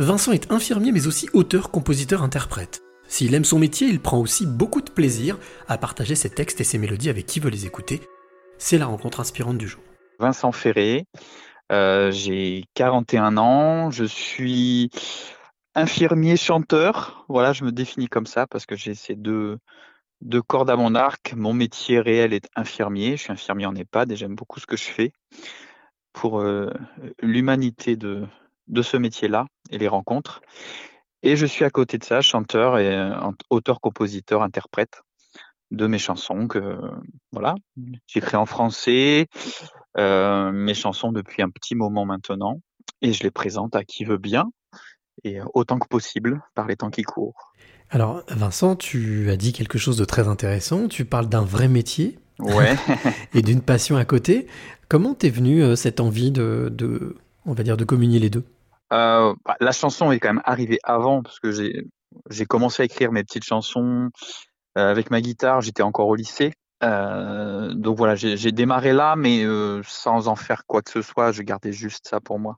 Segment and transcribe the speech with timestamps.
[0.00, 2.80] Vincent est infirmier mais aussi auteur, compositeur, interprète.
[3.06, 5.38] S'il aime son métier, il prend aussi beaucoup de plaisir
[5.68, 8.00] à partager ses textes et ses mélodies avec qui veut les écouter.
[8.56, 9.82] C'est la rencontre inspirante du jour.
[10.18, 11.04] Vincent Ferré,
[11.70, 14.88] euh, j'ai 41 ans, je suis
[15.74, 17.26] infirmier chanteur.
[17.28, 19.58] Voilà, je me définis comme ça parce que j'ai ces deux,
[20.46, 21.34] cordes à mon arc.
[21.36, 23.18] Mon métier réel est infirmier.
[23.18, 25.12] Je suis infirmier en EHPAD et j'aime beaucoup ce que je fais
[26.14, 26.72] pour euh,
[27.20, 28.26] l'humanité de,
[28.70, 30.40] de ce métier-là et les rencontres.
[31.22, 33.14] Et je suis à côté de ça chanteur et euh,
[33.50, 35.02] auteur, compositeur, interprète
[35.70, 36.78] de mes chansons que
[37.32, 37.54] voilà,
[38.06, 39.28] j'écris en français
[39.96, 42.60] euh, mes chansons depuis un petit moment maintenant
[43.02, 44.50] et je les présente à qui veut bien
[45.22, 47.52] et autant que possible par les temps qui courent.
[47.90, 52.18] Alors Vincent, tu as dit quelque chose de très intéressant, tu parles d'un vrai métier
[52.40, 52.76] ouais.
[53.34, 54.46] et d'une passion à côté.
[54.88, 57.16] Comment t'es venu euh, cette envie de, de,
[57.46, 58.44] on va dire, de communier les deux?
[58.44, 58.59] euh,
[58.90, 61.84] bah, la chanson est quand même arrivée avant parce que j'ai
[62.28, 64.10] j'ai commencé à écrire mes petites chansons
[64.78, 65.60] euh, avec ma guitare.
[65.60, 70.64] J'étais encore au lycée, euh, donc voilà, j'ai démarré là, mais euh, sans en faire
[70.66, 71.32] quoi que ce soit.
[71.32, 72.56] Je gardais juste ça pour moi.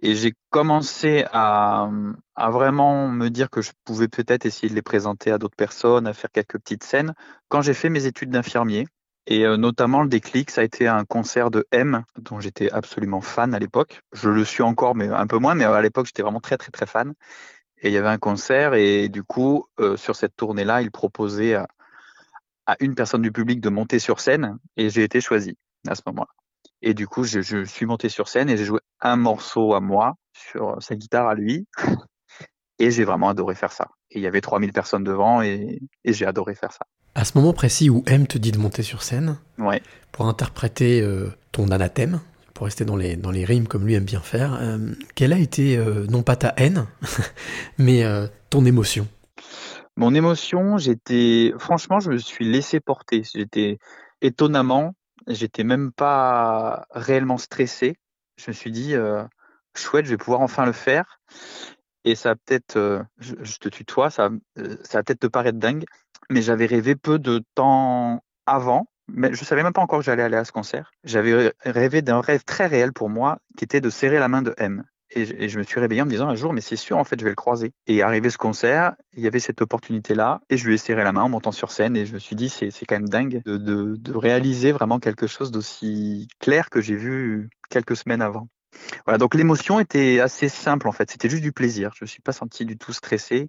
[0.00, 1.90] Et j'ai commencé à,
[2.36, 6.06] à vraiment me dire que je pouvais peut-être essayer de les présenter à d'autres personnes,
[6.06, 7.14] à faire quelques petites scènes
[7.48, 8.86] quand j'ai fait mes études d'infirmier.
[9.30, 13.20] Et euh, notamment, le déclic, ça a été un concert de M, dont j'étais absolument
[13.20, 14.00] fan à l'époque.
[14.14, 16.70] Je le suis encore, mais un peu moins, mais à l'époque, j'étais vraiment très, très,
[16.70, 17.12] très fan.
[17.82, 21.54] Et il y avait un concert, et du coup, euh, sur cette tournée-là, il proposait
[21.56, 21.68] à,
[22.64, 26.00] à, une personne du public de monter sur scène, et j'ai été choisi à ce
[26.06, 26.32] moment-là.
[26.80, 29.80] Et du coup, je, je suis monté sur scène et j'ai joué un morceau à
[29.80, 31.66] moi sur sa guitare à lui.
[32.78, 33.88] Et j'ai vraiment adoré faire ça.
[34.10, 36.86] Et il y avait 3000 personnes devant et, et j'ai adoré faire ça.
[37.14, 39.82] À ce moment précis où M te dit de monter sur scène, ouais.
[40.12, 42.20] pour interpréter euh, ton anathème,
[42.54, 45.38] pour rester dans les, dans les rimes comme lui aime bien faire, euh, quelle a
[45.38, 46.86] été, euh, non pas ta haine,
[47.78, 48.04] mais
[48.50, 49.08] ton émotion?
[49.96, 51.52] Mon émotion, j'étais.
[51.58, 53.24] Franchement, je me suis laissé porter.
[53.34, 53.78] J'étais
[54.22, 54.94] étonnamment,
[55.26, 57.96] j'étais même pas réellement stressé.
[58.36, 58.94] Je me suis dit,
[59.74, 61.18] chouette, je vais pouvoir enfin le faire.
[62.04, 64.30] Et ça peut-être, je, je, te tutoie, ça,
[64.84, 65.84] ça va peut-être te paraître dingue,
[66.30, 70.22] mais j'avais rêvé peu de temps avant, mais je savais même pas encore que j'allais
[70.22, 70.92] aller à ce concert.
[71.04, 74.54] J'avais rêvé d'un rêve très réel pour moi, qui était de serrer la main de
[74.58, 74.84] M.
[75.10, 77.18] Et je, me suis réveillé en me disant un jour, mais c'est sûr, en fait,
[77.18, 77.72] je vais le croiser.
[77.86, 81.12] Et arrivé ce concert, il y avait cette opportunité-là, et je lui ai serré la
[81.12, 83.56] main en montant sur scène, et je me suis dit, c'est quand même dingue de,
[83.56, 88.48] de, de réaliser vraiment quelque chose d'aussi clair que j'ai vu quelques semaines avant.
[89.06, 91.92] Voilà, donc l'émotion était assez simple en fait, c'était juste du plaisir.
[91.94, 93.48] Je ne me suis pas senti du tout stressé.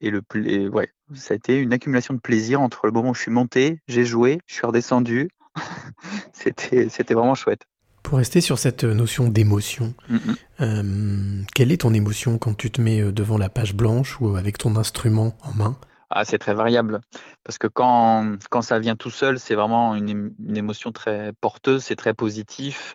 [0.00, 3.14] Et le et ouais, ça a été une accumulation de plaisir entre le moment où
[3.14, 5.28] je suis monté, j'ai joué, je suis redescendu.
[6.32, 7.62] c'était, c'était vraiment chouette.
[8.02, 10.36] Pour rester sur cette notion d'émotion, mm -hmm.
[10.60, 14.56] euh, quelle est ton émotion quand tu te mets devant la page blanche ou avec
[14.56, 15.76] ton instrument en main?
[16.10, 17.00] Ah, c'est très variable.
[17.44, 21.84] Parce que quand, quand ça vient tout seul, c'est vraiment une, une émotion très porteuse,
[21.84, 22.94] c'est très positif.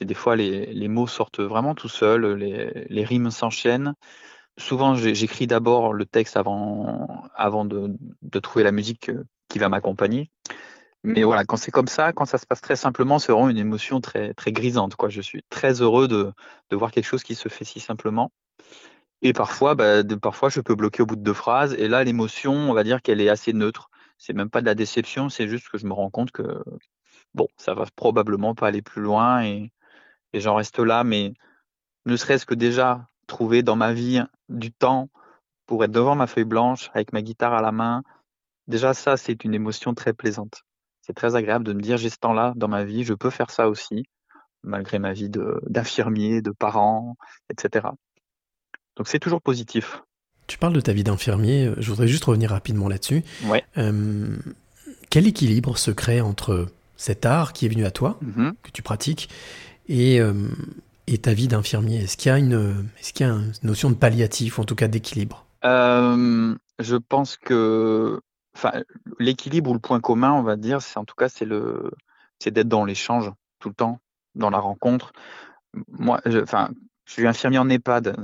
[0.00, 3.94] Et des fois, les, les, mots sortent vraiment tout seuls, les, les rimes s'enchaînent.
[4.58, 9.10] Souvent, j'écris d'abord le texte avant, avant de, de, trouver la musique
[9.48, 10.30] qui va m'accompagner.
[11.04, 13.58] Mais voilà, quand c'est comme ça, quand ça se passe très simplement, c'est vraiment une
[13.58, 14.96] émotion très, très grisante.
[14.96, 15.08] Quoi.
[15.08, 16.32] Je suis très heureux de,
[16.70, 18.32] de voir quelque chose qui se fait si simplement.
[19.22, 21.74] Et parfois, bah, de, parfois, je peux bloquer au bout de deux phrases.
[21.74, 23.90] Et là, l'émotion, on va dire qu'elle est assez neutre.
[24.18, 26.42] C'est même pas de la déception, c'est juste que je me rends compte que
[27.34, 29.72] bon, ça va probablement pas aller plus loin et,
[30.32, 31.34] et j'en reste là, mais
[32.06, 35.08] ne serait-ce que déjà trouver dans ma vie du temps
[35.66, 38.02] pour être devant ma feuille blanche avec ma guitare à la main,
[38.66, 40.64] déjà ça, c'est une émotion très plaisante.
[41.02, 43.50] C'est très agréable de me dire j'ai ce temps-là dans ma vie, je peux faire
[43.50, 44.04] ça aussi,
[44.64, 47.16] malgré ma vie d'infirmier, de, de parent,
[47.50, 47.86] etc.
[48.96, 50.02] Donc c'est toujours positif.
[50.48, 53.22] Tu parles de ta vie d'infirmier, je voudrais juste revenir rapidement là-dessus.
[53.44, 53.62] Ouais.
[53.76, 54.36] Euh,
[55.10, 56.66] quel équilibre se crée entre
[56.96, 58.52] cet art qui est venu à toi, mm -hmm.
[58.62, 59.28] que tu pratiques,
[59.88, 60.32] et, euh,
[61.08, 63.90] et ta vie d'infirmier Est-ce qu'il y a une, est-ce qu'il y a une notion
[63.90, 65.46] de palliatif, en tout cas d'équilibre?
[65.64, 68.20] Euh, Je pense que,
[68.54, 68.82] enfin,
[69.18, 71.46] l'équilibre ou le point commun, on va dire, c'est en tout cas c'est
[72.50, 74.00] d'être dans l'échange tout le temps,
[74.34, 75.12] dans la rencontre.
[75.88, 76.70] Moi, je, enfin,
[77.06, 78.16] je suis infirmier en EHPAD.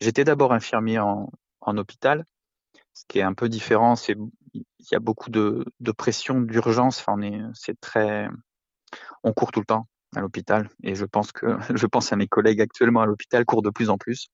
[0.00, 1.30] J'étais d'abord infirmier en,
[1.60, 2.24] en hôpital,
[2.94, 3.96] ce qui est un peu différent.
[3.96, 4.16] C'est,
[4.54, 7.00] il y a beaucoup de, de pression, d'urgence.
[7.00, 8.28] Enfin, on est, c'est très,
[9.22, 12.26] on court tout le temps à l'hôpital et je pense que je pense à mes
[12.26, 14.28] collègues actuellement à l'hôpital courent de plus en plus.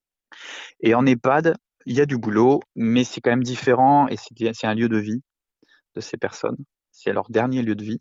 [0.81, 4.67] Et en EHPAD, il y a du boulot, mais c'est quand même différent et c'est
[4.67, 5.23] un lieu de vie
[5.95, 6.57] de ces personnes.
[6.91, 8.01] C'est leur dernier lieu de vie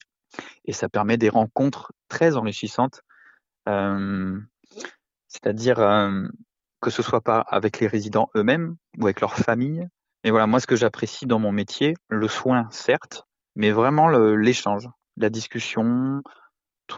[0.65, 3.01] et ça permet des rencontres très enrichissantes.
[3.67, 4.39] Euh,
[5.27, 6.27] C'est-à-dire, euh,
[6.81, 9.87] que ce soit pas avec les résidents eux-mêmes ou avec leur famille.
[10.23, 13.23] Et voilà, moi, ce que j'apprécie dans mon métier, le soin, certes,
[13.55, 14.87] mais vraiment l'échange,
[15.17, 16.21] la discussion,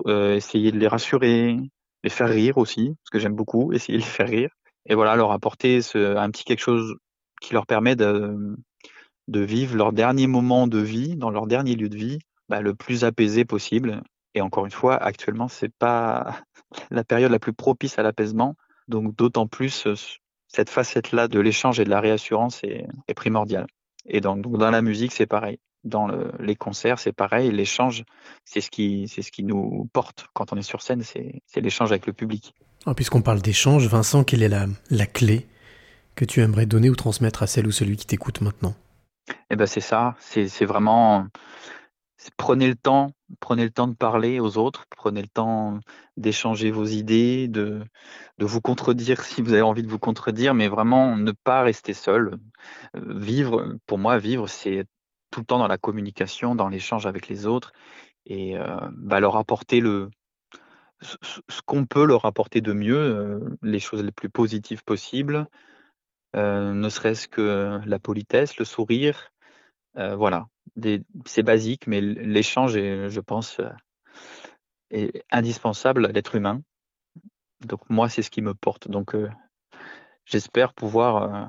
[0.07, 1.57] euh, essayer de les rassurer,
[2.03, 4.49] les faire rire aussi, parce que j'aime beaucoup essayer de les faire rire.
[4.85, 6.95] Et voilà, leur apporter un petit quelque chose
[7.41, 8.55] qui leur permet de,
[9.27, 12.19] de vivre leur dernier moment de vie, dans leur dernier lieu de vie,
[12.49, 14.01] bah, le plus apaisé possible.
[14.35, 16.41] Et encore une fois, actuellement, c'est pas
[16.91, 18.55] la période la plus propice à l'apaisement.
[18.87, 19.95] Donc, d'autant plus, euh,
[20.47, 23.67] cette facette-là de l'échange et de la réassurance est, primordiale.
[24.05, 25.59] Et donc, dans la musique, c'est pareil.
[25.83, 26.07] Dans
[26.39, 27.51] les concerts, c'est pareil.
[27.51, 28.03] L'échange,
[28.45, 31.91] c'est ce qui, c'est ce qui nous porte quand on est sur scène, c'est, l'échange
[31.91, 32.53] avec le public.
[32.85, 35.47] Ah, puisqu'on parle d'échange, Vincent, quelle est la, la clé
[36.15, 38.75] que tu aimerais donner ou transmettre à celle ou celui qui t'écoute maintenant?
[39.49, 40.15] Eh ben, c'est ça.
[40.19, 41.27] C'est, c'est vraiment
[42.37, 45.79] prenez le temps, prenez le temps de parler aux autres, prenez le temps
[46.17, 47.83] d'échanger vos idées, de,
[48.37, 51.93] de vous contredire si vous avez envie de vous contredire, mais vraiment ne pas rester
[51.93, 52.37] seul.
[52.95, 54.85] Euh, vivre, pour moi, vivre, c'est
[55.33, 57.73] tout le temps dans la communication, dans l'échange avec les autres,
[58.25, 60.09] et euh, bah, leur apporter le,
[61.01, 65.47] ce qu'on peut leur apporter de mieux, euh, les choses les plus positives possibles,
[66.35, 69.31] ne serait-ce que la politesse, le sourire,
[69.95, 70.47] voilà,
[71.25, 73.69] c'est basique, mais l'échange est, je pense, euh,
[74.89, 76.61] est indispensable à l'être humain.
[77.61, 78.87] Donc moi, c'est ce qui me porte.
[78.87, 79.29] Donc euh,
[80.25, 81.45] j'espère pouvoir euh,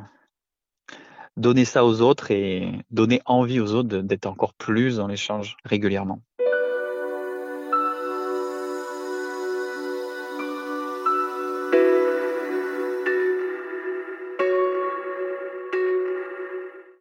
[1.37, 6.21] donner ça aux autres et donner envie aux autres d'être encore plus dans l'échange régulièrement.